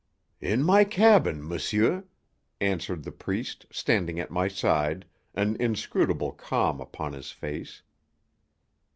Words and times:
"In 0.39 0.63
my 0.63 0.83
cabin, 0.83 1.47
monsieur," 1.47 2.05
answered 2.59 3.03
the 3.03 3.11
priest, 3.11 3.67
standing 3.69 4.19
at 4.19 4.31
my 4.31 4.47
side, 4.47 5.05
an 5.35 5.55
inscrutable 5.61 6.31
calm 6.31 6.81
upon 6.81 7.13
his 7.13 7.29
face. 7.31 7.83